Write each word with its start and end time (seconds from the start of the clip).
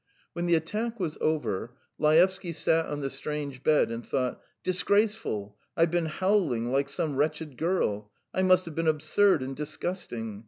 When 0.33 0.47
the 0.47 0.55
attack 0.55 0.99
was 0.99 1.15
over, 1.21 1.75
Laevsky 1.99 2.53
sat 2.53 2.87
on 2.87 3.01
the 3.01 3.09
strange 3.11 3.61
bed 3.61 3.91
and 3.91 4.03
thought. 4.03 4.41
"Disgraceful! 4.63 5.55
I've 5.77 5.91
been 5.91 6.07
howling 6.07 6.71
like 6.71 6.89
some 6.89 7.17
wretched 7.17 7.55
girl! 7.55 8.09
I 8.33 8.41
must 8.41 8.65
have 8.65 8.73
been 8.73 8.87
absurd 8.87 9.43
and 9.43 9.55
disgusting. 9.55 10.39